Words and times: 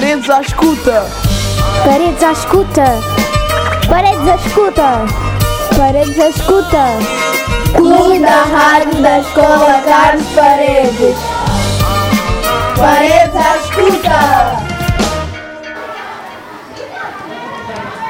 Paredes 0.00 0.30
à 0.30 0.40
escuta. 0.40 1.06
Paredes 1.84 2.22
à 2.22 2.32
escuta. 2.32 2.84
Paredes 3.86 4.28
à 4.28 4.36
escuta. 4.36 5.04
Paredes 5.76 6.18
à 6.18 6.28
escuta. 6.30 6.86
Clube 7.76 8.18
da 8.20 8.44
Rádio 8.44 9.02
da 9.02 9.18
Escola 9.18 9.82
Carlos 9.84 10.26
Paredes. 10.34 11.16
Paredes 12.78 13.36
à 13.36 13.58
escuta. 13.58 14.18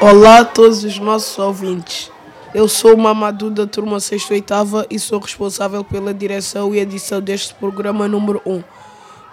Olá 0.01 0.39
a 0.39 0.45
todos 0.45 0.85
os 0.85 0.97
nossos 1.01 1.37
ouvintes. 1.41 2.13
Eu 2.55 2.69
sou 2.69 2.95
o 2.95 2.99
Mamadou 2.99 3.51
da 3.51 3.67
turma 3.67 3.99
6 3.99 4.31
e 4.31 4.35
8 4.35 4.55
e 4.91 4.99
sou 5.01 5.19
responsável 5.19 5.83
pela 5.83 6.15
direção 6.15 6.73
e 6.73 6.79
edição 6.79 7.21
deste 7.21 7.53
programa 7.55 8.07
número 8.07 8.41
1. 8.47 8.63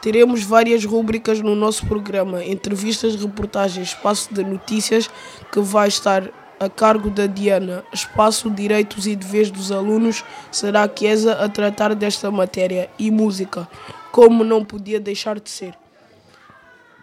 Teremos 0.01 0.43
várias 0.43 0.85
rúbricas 0.85 1.41
no 1.41 1.55
nosso 1.55 1.85
programa, 1.87 2.43
entrevistas, 2.43 3.15
reportagens, 3.15 3.89
espaço 3.89 4.33
de 4.33 4.43
notícias, 4.43 5.09
que 5.51 5.59
vai 5.59 5.87
estar 5.87 6.29
a 6.59 6.69
cargo 6.69 7.09
da 7.09 7.25
Diana. 7.25 7.83
Espaço 7.91 8.49
Direitos 8.49 9.07
e 9.07 9.15
Deveres 9.15 9.51
dos 9.51 9.71
Alunos 9.71 10.23
será 10.51 10.83
a 10.83 10.89
Chiesa 10.89 11.33
a 11.33 11.49
tratar 11.49 11.95
desta 11.95 12.29
matéria 12.29 12.89
e 12.97 13.09
música, 13.09 13.67
como 14.11 14.43
não 14.43 14.63
podia 14.63 14.99
deixar 14.99 15.39
de 15.39 15.49
ser. 15.49 15.73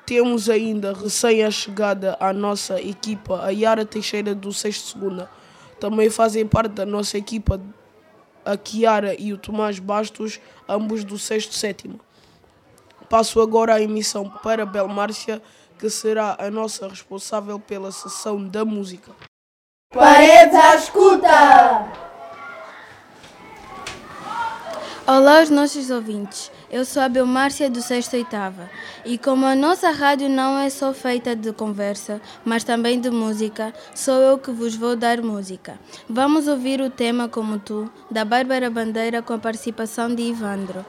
Temos 0.07 0.51
ainda 0.51 0.93
recém-chegada 0.93 2.17
à 2.21 2.33
nossa 2.33 2.81
equipa 2.81 3.43
a 3.43 3.49
Yara 3.49 3.85
Teixeira 3.87 4.35
do 4.35 4.53
6 4.53 4.81
Segunda. 4.83 5.31
Também 5.81 6.11
fazem 6.11 6.47
parte 6.47 6.73
da 6.73 6.87
nossa 6.87 7.17
equipa 7.17 7.61
a 8.45 8.57
Kiara 8.57 9.19
e 9.19 9.33
o 9.33 9.39
Tomás 9.39 9.79
Bastos, 9.79 10.39
ambos 10.69 11.05
do 11.05 11.19
6 11.19 11.49
Sétimo. 11.53 11.99
Passo 13.09 13.41
agora 13.41 13.75
a 13.75 13.81
emissão 13.81 14.29
para 14.43 14.67
Belmárcia, 14.67 15.43
que 15.79 15.91
será 15.91 16.37
a 16.39 16.51
nossa 16.51 16.89
responsável 16.89 17.59
pela 17.59 17.93
sessão 17.93 18.47
da 18.47 18.65
música. 18.65 19.13
Paredes 19.93 20.55
à 20.55 20.77
escuta! 20.77 22.05
Olá 25.07 25.41
aos 25.41 25.51
nossos 25.51 25.91
ouvintes, 25.91 26.51
eu 26.71 26.83
sou 26.83 27.03
a 27.03 27.11
Belmárcia 27.11 27.69
do 27.69 27.83
6 27.83 28.11
Oitava 28.15 28.71
e 29.05 29.19
como 29.19 29.45
a 29.45 29.55
nossa 29.55 29.91
rádio 29.91 30.31
não 30.31 30.59
é 30.59 30.71
só 30.71 30.95
feita 30.95 31.37
de 31.37 31.53
conversa, 31.53 32.23
mas 32.43 32.65
também 32.65 32.99
de 32.99 33.11
música, 33.11 33.75
sou 33.95 34.15
eu 34.15 34.39
que 34.39 34.51
vos 34.51 34.75
vou 34.75 34.97
dar 34.97 35.21
música. 35.21 35.79
Vamos 36.09 36.49
ouvir 36.49 36.81
o 36.81 36.89
tema 36.89 37.29
Como 37.29 37.59
Tu, 37.59 37.91
da 38.11 38.25
Bárbara 38.25 38.71
Bandeira 38.71 39.21
com 39.21 39.35
a 39.35 39.39
participação 39.39 40.15
de 40.15 40.23
Ivandro. 40.23 40.87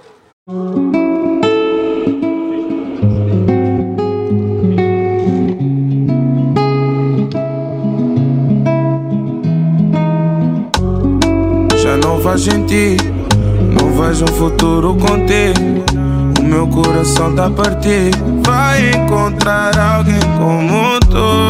Faz 12.36 12.47
não 12.47 13.91
vejo 13.94 14.25
um 14.25 14.36
futuro 14.36 14.94
contigo. 14.95 15.86
O 16.38 16.44
meu 16.44 16.67
coração 16.67 17.33
tá 17.33 17.50
partido. 17.50 18.41
Vai 18.45 18.91
encontrar 18.91 19.78
alguém 19.80 20.19
como 20.38 21.00
tu, 21.00 21.47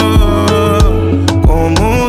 como 1.47 2.04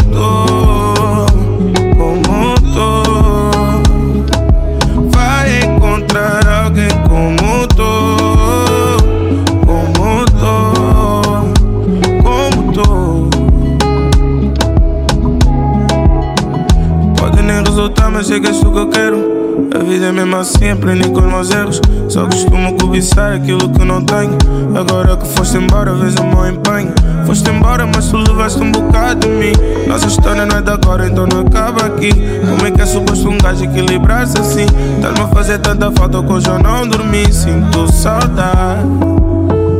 sei 18.36 18.41
que 18.41 18.48
és 18.48 18.60
tu 18.60 18.70
que 18.70 18.78
eu 18.78 18.88
quero. 18.88 19.36
A 19.74 19.78
vida 19.82 20.06
é 20.06 20.12
mesmo 20.12 20.36
assim, 20.36 20.70
aprendi 20.70 21.08
com 21.08 21.20
os 21.20 21.26
meus 21.26 21.50
erros. 21.50 21.80
Só 22.08 22.26
costumo 22.26 22.76
cobiçar 22.78 23.32
aquilo 23.32 23.69
que 23.70 23.84
não 23.84 24.02
tenho. 24.04 24.36
Agora 24.74 25.16
que 25.16 25.26
foste 25.28 25.56
embora, 25.56 25.94
vejo 25.94 26.19
o 26.19 26.26
meu 26.26 26.46
empenho. 26.46 26.92
Foste 27.26 27.48
embora, 27.48 27.86
mas 27.86 28.08
tu 28.08 28.19
levaste 28.19 28.62
um 28.62 28.70
bocado 28.70 29.20
de 29.20 29.28
mim. 29.28 29.52
Nossa 29.86 30.06
história 30.06 30.44
não 30.44 30.58
é 30.58 30.62
de 30.62 30.70
agora, 30.70 31.06
então 31.06 31.26
não 31.26 31.41
acaba 31.41 31.86
aqui. 31.86 32.10
Como 32.10 32.66
é 32.66 32.70
que 32.70 32.82
é 32.82 32.86
suposto 32.86 33.28
um 33.28 33.38
gajo 33.38 33.64
equilibrar-se 33.64 34.38
assim? 34.38 34.66
Estás-me 34.96 35.20
a 35.20 35.28
fazer 35.28 35.58
tanta 35.58 35.91
falta 35.92 36.22
que 36.22 36.32
eu 36.32 36.58
não 36.58 36.86
dormi. 36.86 37.32
Sinto 37.32 37.91
saudade, 37.91 38.86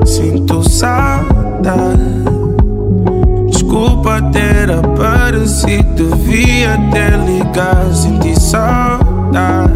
sinto 0.06 0.69
saudade. 0.69 2.46
Desculpa 3.77 4.23
ter 4.33 4.71
aparecido, 4.71 6.17
devia 6.17 6.79
ter 6.91 7.19
ligado. 7.19 7.95
Senti 7.95 8.35
saudade, 8.41 9.71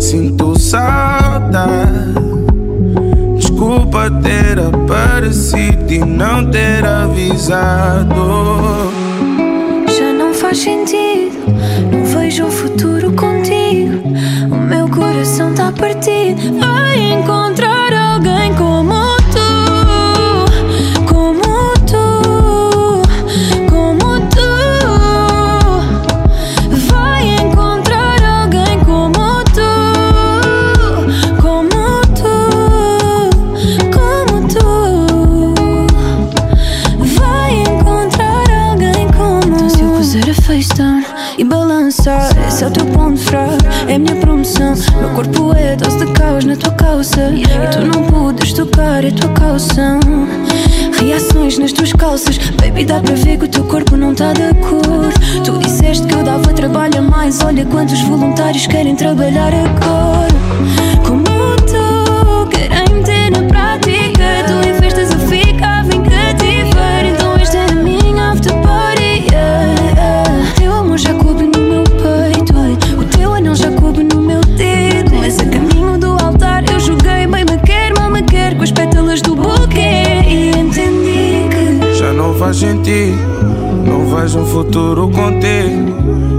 sinto 0.00 0.58
saudade. 0.58 2.14
Desculpa 3.36 4.10
ter 4.24 4.58
aparecido 4.58 5.92
e 5.92 6.00
não 6.00 6.50
ter 6.50 6.84
avisado. 6.84 8.16
Já 9.96 10.12
não 10.12 10.34
faz 10.34 10.58
sentido, 10.58 11.38
não 11.92 12.04
vejo 12.06 12.44
um 12.44 12.50
futuro 12.50 13.12
contigo. 13.12 14.02
O 14.50 14.56
meu 14.56 14.88
coração 14.88 15.54
tá 15.54 15.70
partido. 15.70 16.58
Vai 16.58 17.12
encontrar 17.12 17.67
calça. 47.08 47.32
E 47.34 47.44
tu 47.72 47.80
não 47.86 48.04
podes 48.04 48.52
tocar, 48.52 49.04
é 49.04 49.10
tua 49.10 49.30
calção 49.30 50.00
Reações 51.00 51.58
nas 51.58 51.72
tuas 51.72 51.92
calças. 51.92 52.38
Baby, 52.60 52.84
dá 52.84 53.00
para 53.00 53.14
ver 53.14 53.38
que 53.38 53.44
o 53.44 53.48
teu 53.48 53.64
corpo 53.64 53.96
não 53.96 54.14
tá 54.14 54.32
de 54.32 54.42
acordo. 54.42 55.12
Tu 55.44 55.58
disseste 55.58 56.06
que 56.06 56.14
eu 56.14 56.24
dava 56.24 56.52
trabalho 56.52 56.98
a 56.98 57.02
mais. 57.02 57.40
Olha 57.42 57.64
quantos 57.64 58.00
voluntários 58.02 58.66
querem 58.66 58.96
trabalhar 58.96 59.52
agora 59.54 60.87
Já 82.50 82.68
não 82.72 84.16
vejo 84.16 84.38
um 84.38 84.46
futuro 84.46 85.10
contigo. 85.10 85.92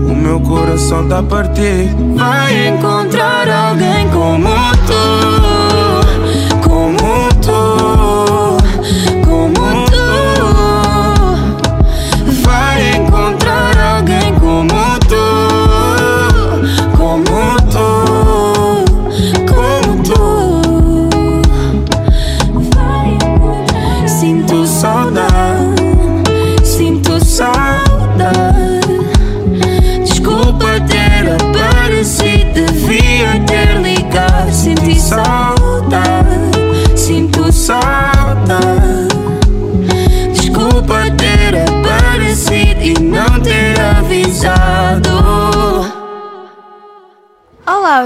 O 0.09 0.15
meu 0.15 0.39
coração 0.39 1.07
tá 1.07 1.21
partido. 1.21 2.15
Vai 2.15 2.69
encontrar 2.69 3.47
alguém 3.47 4.09
como 4.09 4.49
tu, 4.87 4.98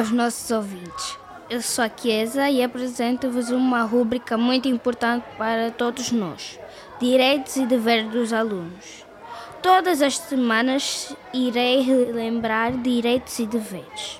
aos 0.04 0.12
nossos 0.12 0.52
ouvintes. 0.52 1.18
eu 1.50 1.62
sou 1.62 1.86
a 1.86 1.90
Chiesa 1.90 2.50
e 2.50 2.62
apresento-vos 2.62 3.52
uma 3.52 3.84
rúbrica 3.84 4.38
muito 4.38 4.68
importante 4.68 5.24
para 5.38 5.72
todos 5.72 6.12
nós: 6.12 6.60
Direitos 7.00 7.56
e 7.56 7.66
Deveres 7.66 8.12
dos 8.12 8.34
Alunos. 8.34 9.06
Todas 9.62 10.02
as 10.02 10.18
semanas 10.18 11.16
irei 11.34 11.80
relembrar 11.80 12.74
direitos 12.74 13.40
e 13.40 13.46
deveres. 13.46 14.20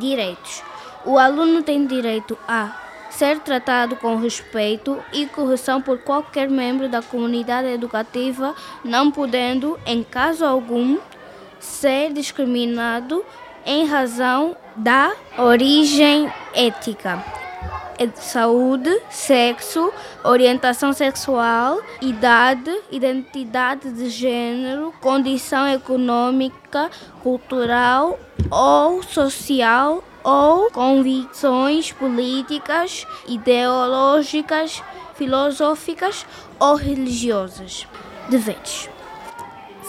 Direitos: 0.00 0.64
O 1.04 1.16
aluno 1.16 1.62
tem 1.62 1.86
direito 1.86 2.36
a 2.48 2.76
ser 3.08 3.38
tratado 3.38 3.94
com 3.94 4.16
respeito 4.16 5.00
e 5.12 5.26
correção 5.26 5.80
por 5.80 5.98
qualquer 5.98 6.50
membro 6.50 6.88
da 6.88 7.00
comunidade 7.00 7.68
educativa, 7.68 8.52
não 8.82 9.12
podendo, 9.12 9.78
em 9.86 10.02
caso 10.02 10.44
algum, 10.44 10.98
ser 11.60 12.12
discriminado 12.12 13.24
em 13.64 13.86
razão 13.86 14.56
da 14.76 15.12
origem 15.38 16.32
ética, 16.52 17.22
saúde, 18.14 18.90
sexo, 19.08 19.92
orientação 20.24 20.92
sexual, 20.92 21.80
idade, 22.00 22.70
identidade 22.90 23.92
de 23.92 24.08
gênero, 24.10 24.92
condição 25.00 25.68
econômica, 25.68 26.90
cultural 27.22 28.18
ou 28.50 29.02
social 29.02 30.02
ou 30.24 30.70
convicções 30.70 31.92
políticas, 31.92 33.06
ideológicas, 33.28 34.82
filosóficas 35.14 36.26
ou 36.58 36.74
religiosas. 36.74 37.86
Deveres. 38.28 38.88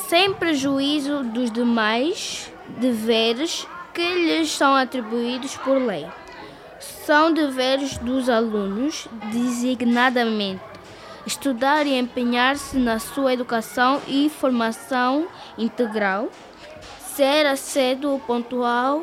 Sem 0.07 0.33
prejuízo 0.33 1.23
dos 1.23 1.49
demais 1.49 2.51
deveres 2.77 3.65
que 3.95 4.13
lhes 4.13 4.51
são 4.51 4.75
atribuídos 4.75 5.55
por 5.55 5.77
lei. 5.77 6.05
São 6.79 7.33
deveres 7.33 7.97
dos 7.97 8.29
alunos, 8.29 9.07
designadamente, 9.31 10.61
estudar 11.25 11.87
e 11.87 11.97
empenhar-se 11.97 12.77
na 12.77 12.99
sua 12.99 13.33
educação 13.33 14.01
e 14.07 14.29
formação 14.29 15.27
integral, 15.57 16.29
ser 16.99 17.45
assíduo, 17.45 18.19
pontual 18.19 19.01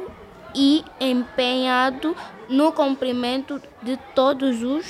e 0.55 0.85
empenhado 1.01 2.15
no 2.49 2.71
cumprimento 2.71 3.61
de 3.83 3.97
todos 4.15 4.63
os 4.63 4.87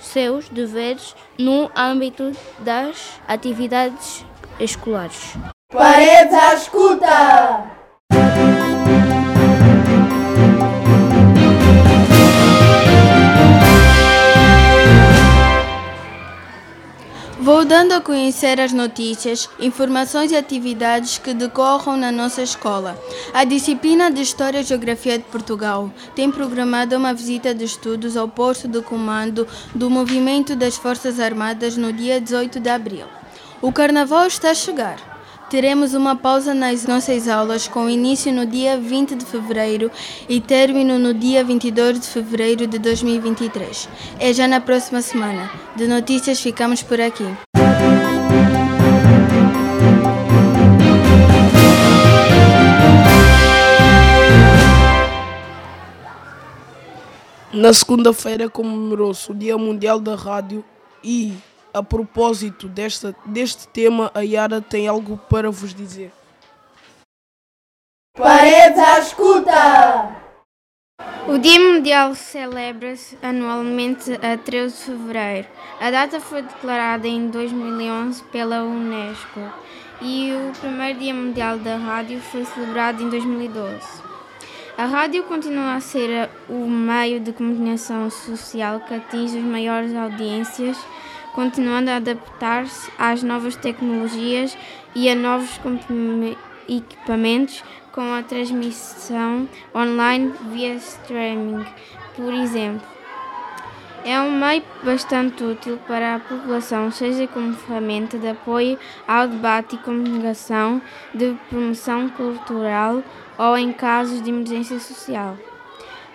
seus 0.00 0.48
deveres 0.48 1.14
no 1.38 1.70
âmbito 1.76 2.32
das 2.58 3.20
atividades 3.28 4.26
escolares. 4.58 5.34
Paredes 5.72 6.34
à 6.34 6.54
escuta! 6.54 7.83
Vou 17.44 17.62
dando 17.62 17.92
a 17.92 18.00
conhecer 18.00 18.58
as 18.58 18.72
notícias, 18.72 19.50
informações 19.60 20.32
e 20.32 20.34
atividades 20.34 21.18
que 21.18 21.34
decorram 21.34 21.94
na 21.94 22.10
nossa 22.10 22.40
escola. 22.40 22.98
A 23.34 23.44
disciplina 23.44 24.10
de 24.10 24.22
História 24.22 24.60
e 24.60 24.64
Geografia 24.64 25.18
de 25.18 25.24
Portugal 25.24 25.92
tem 26.16 26.30
programado 26.30 26.96
uma 26.96 27.12
visita 27.12 27.54
de 27.54 27.66
estudos 27.66 28.16
ao 28.16 28.26
posto 28.26 28.66
de 28.66 28.80
comando 28.80 29.46
do 29.74 29.90
Movimento 29.90 30.56
das 30.56 30.78
Forças 30.78 31.20
Armadas 31.20 31.76
no 31.76 31.92
dia 31.92 32.18
18 32.18 32.58
de 32.58 32.70
abril. 32.70 33.04
O 33.60 33.70
Carnaval 33.70 34.26
está 34.26 34.52
a 34.52 34.54
chegar. 34.54 35.13
Teremos 35.54 35.94
uma 35.94 36.16
pausa 36.16 36.52
nas 36.52 36.84
nossas 36.84 37.28
aulas 37.28 37.68
com 37.68 37.88
início 37.88 38.32
no 38.32 38.44
dia 38.44 38.76
20 38.76 39.14
de 39.14 39.24
fevereiro 39.24 39.88
e 40.28 40.40
término 40.40 40.98
no 40.98 41.14
dia 41.14 41.44
22 41.44 42.00
de 42.00 42.08
fevereiro 42.08 42.66
de 42.66 42.76
2023. 42.76 43.88
É 44.18 44.32
já 44.32 44.48
na 44.48 44.60
próxima 44.60 45.00
semana. 45.00 45.48
De 45.76 45.86
notícias 45.86 46.40
ficamos 46.40 46.82
por 46.82 47.00
aqui. 47.00 47.24
Na 57.52 57.72
segunda-feira 57.72 58.50
comemorou-se 58.50 59.30
o 59.30 59.34
Dia 59.34 59.56
Mundial 59.56 60.00
da 60.00 60.16
Rádio 60.16 60.64
e 61.04 61.32
a 61.74 61.82
propósito 61.82 62.68
desta, 62.68 63.14
deste 63.26 63.66
tema, 63.68 64.10
a 64.14 64.20
Yara 64.20 64.62
tem 64.62 64.86
algo 64.86 65.18
para 65.28 65.50
vos 65.50 65.74
dizer. 65.74 66.12
Paredes 68.16 68.78
à 68.78 69.00
escuta! 69.00 70.24
O 71.26 71.36
Dia 71.36 71.58
Mundial 71.58 72.14
celebra-se 72.14 73.18
anualmente 73.20 74.12
a 74.22 74.38
13 74.38 74.76
de 74.76 74.82
fevereiro. 74.84 75.48
A 75.80 75.90
data 75.90 76.20
foi 76.20 76.42
declarada 76.42 77.08
em 77.08 77.28
2011 77.28 78.22
pela 78.24 78.62
Unesco 78.62 79.40
e 80.00 80.32
o 80.32 80.52
primeiro 80.60 81.00
Dia 81.00 81.14
Mundial 81.14 81.58
da 81.58 81.76
Rádio 81.76 82.20
foi 82.20 82.44
celebrado 82.44 83.02
em 83.02 83.08
2012. 83.08 83.80
A 84.76 84.86
rádio 84.86 85.24
continua 85.24 85.74
a 85.74 85.80
ser 85.80 86.28
o 86.48 86.68
meio 86.68 87.18
de 87.20 87.32
comunicação 87.32 88.10
social 88.10 88.80
que 88.80 88.94
atinge 88.94 89.38
as 89.38 89.44
maiores 89.44 89.94
audiências 89.94 90.76
continuando 91.34 91.90
a 91.90 91.96
adaptar-se 91.96 92.90
às 92.98 93.22
novas 93.22 93.56
tecnologias 93.56 94.56
e 94.94 95.08
a 95.08 95.14
novos 95.14 95.60
equipamentos, 96.68 97.62
como 97.92 98.12
a 98.12 98.22
transmissão 98.22 99.48
online 99.74 100.32
via 100.50 100.74
streaming, 100.74 101.64
por 102.16 102.32
exemplo. 102.32 102.94
É 104.04 104.20
um 104.20 104.30
meio 104.30 104.62
bastante 104.82 105.42
útil 105.42 105.78
para 105.86 106.16
a 106.16 106.20
população, 106.20 106.90
seja 106.90 107.26
como 107.26 107.54
ferramenta 107.54 108.18
de 108.18 108.28
apoio 108.28 108.78
ao 109.08 109.26
debate 109.26 109.76
e 109.76 109.78
comunicação, 109.78 110.82
de 111.14 111.34
promoção 111.48 112.10
cultural 112.10 113.02
ou 113.38 113.56
em 113.56 113.72
casos 113.72 114.22
de 114.22 114.28
emergência 114.28 114.78
social. 114.78 115.38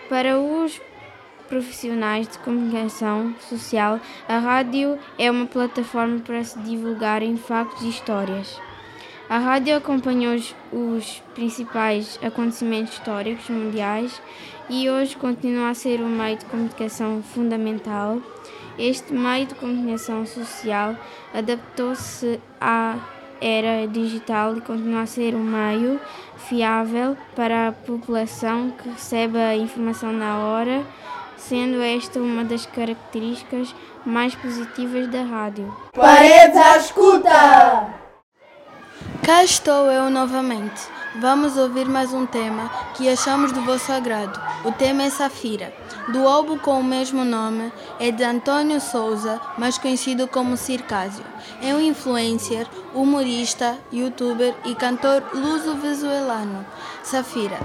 Para 0.07 0.39
os 0.39 0.79
profissionais 1.49 2.27
de 2.27 2.37
comunicação 2.39 3.35
social, 3.39 3.99
a 4.27 4.37
rádio 4.37 4.97
é 5.17 5.29
uma 5.29 5.47
plataforma 5.47 6.19
para 6.19 6.43
se 6.43 6.57
divulgarem 6.59 7.35
factos 7.35 7.83
e 7.83 7.89
histórias. 7.89 8.57
A 9.27 9.37
rádio 9.37 9.75
acompanhou 9.75 10.35
os, 10.35 10.55
os 10.71 11.21
principais 11.35 12.19
acontecimentos 12.23 12.93
históricos 12.93 13.49
mundiais 13.49 14.21
e 14.69 14.89
hoje 14.89 15.17
continua 15.17 15.69
a 15.69 15.73
ser 15.73 16.01
um 16.01 16.09
meio 16.09 16.37
de 16.37 16.45
comunicação 16.45 17.21
fundamental. 17.21 18.21
Este 18.77 19.13
meio 19.13 19.45
de 19.45 19.55
comunicação 19.55 20.25
social 20.25 20.95
adaptou-se 21.33 22.39
à 22.61 22.97
era 23.41 23.87
digital 23.87 24.57
e 24.57 24.61
continua 24.61 25.01
a 25.01 25.05
ser 25.05 25.33
um 25.35 25.43
meio 25.43 25.99
fiável 26.37 27.15
para 27.35 27.69
a 27.69 27.71
população 27.71 28.71
que 28.71 28.89
recebe 28.89 29.37
a 29.37 29.55
informação 29.55 30.11
na 30.11 30.39
hora 30.39 30.85
sendo 31.39 31.81
esta 31.81 32.19
uma 32.19 32.43
das 32.43 32.65
características 32.65 33.73
mais 34.05 34.35
positivas 34.35 35.07
da 35.07 35.23
rádio. 35.23 35.75
Paredes 35.93 36.57
à 36.57 36.77
escuta! 36.77 37.99
Cá 39.23 39.43
estou 39.43 39.91
eu 39.91 40.09
novamente. 40.09 40.81
Vamos 41.19 41.57
ouvir 41.57 41.87
mais 41.87 42.13
um 42.13 42.25
tema 42.25 42.69
que 42.95 43.09
achamos 43.09 43.51
do 43.51 43.61
vosso 43.61 43.91
agrado. 43.91 44.39
O 44.63 44.71
tema 44.71 45.03
é 45.03 45.09
Safira. 45.09 45.73
Do 46.11 46.27
álbum 46.27 46.57
com 46.57 46.79
o 46.79 46.83
mesmo 46.83 47.25
nome 47.25 47.71
é 47.99 48.11
de 48.11 48.23
Antônio 48.23 48.79
Souza, 48.79 49.39
mais 49.57 49.77
conhecido 49.77 50.27
como 50.27 50.55
Circásio. 50.55 51.23
É 51.61 51.73
um 51.73 51.79
influencer, 51.79 52.67
humorista, 52.93 53.77
youtuber 53.91 54.55
e 54.65 54.75
cantor 54.75 55.23
luso-venezuelano. 55.33 56.65
Safira. 57.03 57.57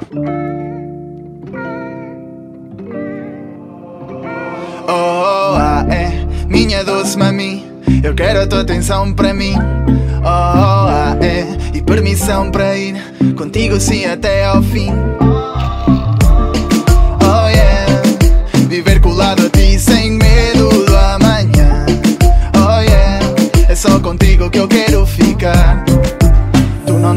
Minha 6.65 6.83
doce 6.83 7.19
mami. 7.19 7.63
Eu 8.03 8.15
quero 8.15 8.41
a 8.41 8.47
tua 8.47 8.63
atenção 8.63 9.13
para 9.13 9.35
mim. 9.35 9.55
Oh, 10.23 10.27
ah, 10.27 11.17
é 11.21 11.77
e 11.77 11.83
permissão 11.83 12.51
para 12.51 12.77
ir 12.77 12.97
contigo 13.37 13.79
sim 13.79 14.07
até 14.07 14.47
ao 14.47 14.63
fim. 14.63 14.91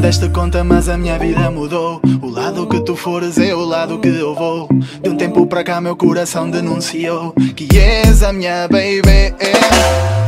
Deste 0.08 0.30
conta, 0.30 0.64
mas 0.64 0.88
a 0.88 0.98
minha 0.98 1.20
vida 1.20 1.52
mudou. 1.52 2.00
O 2.22 2.30
lado 2.30 2.66
que 2.66 2.80
tu 2.80 2.96
fores 2.96 3.38
é 3.38 3.54
o 3.54 3.66
lado 3.66 4.00
que 4.00 4.08
eu 4.08 4.34
vou. 4.34 4.70
De 5.04 5.10
um 5.10 5.18
tempo 5.18 5.46
para 5.46 5.66
cá, 5.66 5.82
meu 5.82 5.98
coração 5.98 6.50
denunciou 6.50 7.34
que 7.54 7.78
és 7.78 8.24
a 8.24 8.32
minha 8.32 8.70
baby. 8.70 9.36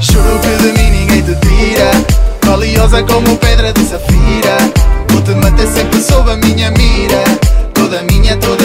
Juro 0.01 0.37
que 0.41 0.63
de 0.63 0.77
mim 0.77 0.89
ninguém 0.91 1.21
te 1.21 1.33
tira. 1.39 1.91
Valiosa 2.43 3.01
como 3.03 3.37
pedra 3.37 3.71
de 3.71 3.79
safira. 3.85 4.57
Vou 5.11 5.21
te 5.21 5.31
manter 5.35 5.67
sempre 5.67 6.01
sob 6.01 6.29
a 6.29 6.35
minha 6.35 6.71
mira. 6.71 7.23
Toda 7.73 8.03
minha, 8.03 8.35
toda 8.35 8.58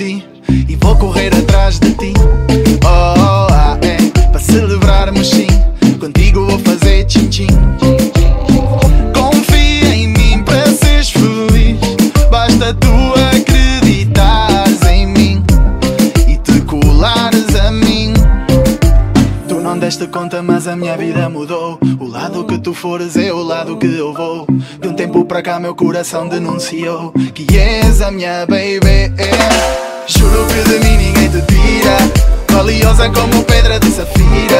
E 0.00 0.76
vou 0.80 0.96
correr 0.96 1.30
atrás 1.36 1.78
de 1.78 1.90
ti. 1.92 2.14
Oh, 2.82 3.14
oh 3.14 3.46
ah, 3.52 3.78
é 3.82 3.98
Para 4.30 4.40
celebrarmos 4.40 5.28
sim. 5.28 5.46
Contigo 6.00 6.46
vou 6.46 6.58
fazer 6.60 7.04
tchim-tchim. 7.04 7.46
Confia 9.14 9.94
em 9.94 10.08
mim 10.08 10.42
para 10.44 10.66
seres 10.68 11.10
feliz. 11.10 11.78
Basta 12.30 12.72
tu 12.72 12.88
acreditares 13.36 14.80
em 14.90 15.06
mim 15.08 15.44
E 16.26 16.38
te 16.38 16.62
colares 16.62 17.54
a 17.54 17.70
mim. 17.70 18.14
Tu 19.46 19.56
não 19.56 19.78
deste 19.78 20.06
conta 20.06 20.42
mas 20.42 20.66
a 20.66 20.74
minha 20.74 20.96
vida 20.96 21.28
mudou. 21.28 21.78
O 22.00 22.08
lado 22.08 22.41
tu 22.62 22.72
fores 22.72 23.16
é 23.16 23.32
o 23.32 23.42
lado 23.42 23.76
que 23.76 23.86
eu 23.86 24.14
vou. 24.14 24.46
De 24.80 24.88
um 24.88 24.94
tempo 24.94 25.24
para 25.24 25.42
cá 25.42 25.58
meu 25.58 25.74
coração 25.74 26.28
denunciou 26.28 27.12
Que 27.34 27.58
és 27.58 28.00
a 28.00 28.10
minha 28.10 28.46
baby. 28.46 29.12
Juro 30.06 30.46
que 30.46 30.68
de 30.70 30.78
mim 30.80 30.96
ninguém 30.96 31.28
te 31.28 31.42
tira. 31.46 31.96
Valiosa 32.50 33.10
como 33.10 33.42
pedra 33.44 33.80
de 33.80 33.90
safira 33.90 34.51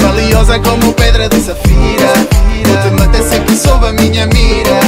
Valiosa 0.00 0.60
como 0.60 0.92
pedra 0.92 1.28
de 1.28 1.40
safira. 1.40 2.12
Vou 2.64 2.76
te 2.76 2.90
manter 2.90 3.22
sempre 3.24 3.56
sob 3.56 3.84
a 3.84 3.92
minha 3.92 4.26
mira. 4.26 4.78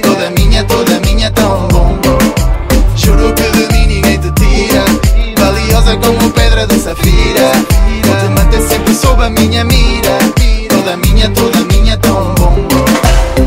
Toda 0.00 0.30
minha, 0.30 0.62
toda 0.62 1.00
minha, 1.00 1.28
tão 1.32 1.66
bom 1.66 1.98
Juro 2.94 3.34
que 3.34 3.42
de 3.50 3.72
mim 3.72 3.86
ninguém 3.88 4.20
te 4.20 4.30
tira. 4.30 4.84
Valiosa 5.36 5.96
como 5.96 6.30
pedra 6.30 6.68
de 6.68 6.78
safira. 6.78 7.50
Vou 8.04 8.16
te 8.16 8.28
manter 8.28 8.62
sempre 8.62 8.94
sob 8.94 9.24
a 9.24 9.28
minha 9.28 9.64
mira. 9.64 10.18
Toda 10.68 10.96
minha, 10.96 11.28
toda 11.30 11.58
minha, 11.72 11.96
tão 11.96 12.32
bom 12.34 12.54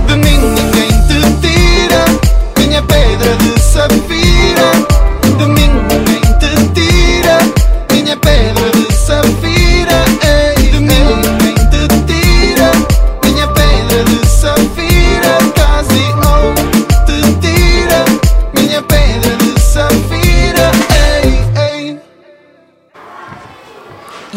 De 0.07 0.15
mim 0.17 0.39
ninguém 0.39 0.89
te 1.07 1.47
tira. 1.47 2.03
Minha 2.57 2.81
pedra 2.81 3.33
de 3.37 3.61
safira 3.61 5.02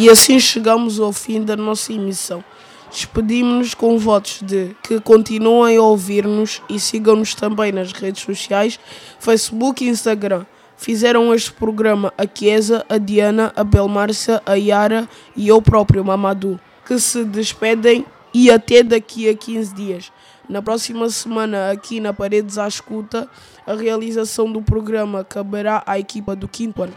E 0.07 0.09
assim 0.09 0.39
chegamos 0.39 1.01
ao 1.01 1.13
fim 1.13 1.43
da 1.43 1.57
nossa 1.57 1.93
emissão. 1.93 2.45
Despedimos-nos 2.93 3.75
com 3.75 3.99
votos 3.99 4.41
de 4.41 4.71
que 4.81 5.01
continuem 5.01 5.77
a 5.77 5.83
ouvir-nos 5.83 6.63
e 6.69 6.79
sigam-nos 6.79 7.35
também 7.35 7.73
nas 7.73 7.91
redes 7.91 8.23
sociais, 8.23 8.79
Facebook 9.19 9.85
e 9.85 9.89
Instagram. 9.89 10.47
Fizeram 10.77 11.35
este 11.35 11.51
programa 11.51 12.15
a 12.17 12.23
Chiesa, 12.25 12.87
a 12.89 12.99
Diana, 12.99 13.53
a 13.57 13.65
Belmárcia, 13.65 14.41
a 14.47 14.55
Yara 14.55 15.09
e 15.35 15.49
eu 15.49 15.61
próprio, 15.61 16.05
Mamadou, 16.05 16.61
que 16.87 17.01
se 17.01 17.25
despedem 17.25 18.07
e 18.33 18.49
até 18.49 18.85
daqui 18.85 19.29
a 19.29 19.35
15 19.35 19.75
dias. 19.75 20.13
Na 20.49 20.63
próxima 20.63 21.11
semana, 21.11 21.73
aqui 21.73 21.99
na 21.99 22.13
Paredes 22.13 22.59
à 22.59 22.69
Escuta, 22.69 23.29
a 23.67 23.75
realização 23.75 24.53
do 24.53 24.63
programa 24.63 25.25
caberá 25.25 25.83
à 25.85 25.99
equipa 25.99 26.37
do 26.37 26.47
quinto 26.47 26.85
ano. 26.85 26.95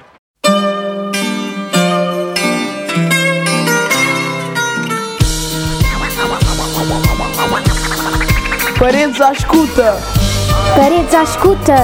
Paredes 8.90 9.22
à 9.22 9.32
Escuta! 9.34 9.98
Paredes 10.76 11.14
à 11.14 11.22
escuta. 11.22 11.76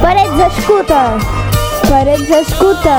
Paredes 0.00 0.40
à 0.40 0.48
escuta. 0.48 1.18
Paredes 1.88 2.32
à 2.32 2.40
escuta. 2.40 2.96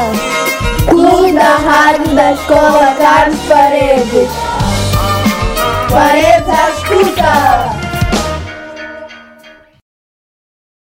Clube 0.87 1.33
da 1.33 1.57
Rádio 1.57 2.15
da 2.15 2.31
Escola 2.31 2.95
Carlos 2.97 3.39
Paredes. 3.49 4.29
Paredes 5.89 6.47
à 6.47 6.69
escuta. 6.69 7.70